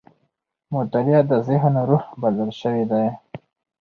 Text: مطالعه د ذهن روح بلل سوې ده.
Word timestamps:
مطالعه 0.73 1.21
د 1.29 1.33
ذهن 1.47 1.75
روح 1.89 2.03
بلل 2.21 2.49
سوې 2.61 2.83
ده. 2.91 3.01